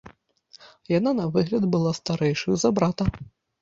[0.93, 3.03] Яна на выгляд была старэйшаю за брата.